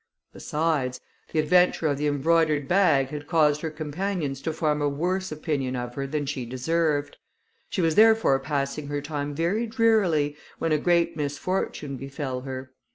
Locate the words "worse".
4.89-5.31